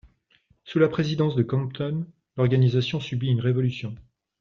Sous 0.63 0.79
la 0.79 0.89
présidence 0.89 1.35
de 1.35 1.43
Compton, 1.43 2.07
l'organisation 2.35 2.99
subit 2.99 3.27
une 3.29 3.39
révolution. 3.39 3.93